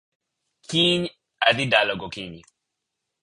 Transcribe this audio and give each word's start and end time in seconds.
Kiny 0.67 1.03
adhi 1.47 1.65
dala 1.71 1.93
gokinyi 1.99 2.41